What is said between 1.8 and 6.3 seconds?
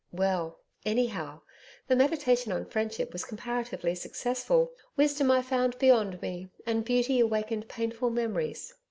the meditation on Friendship was comparatively successful. Wisdom I found beyond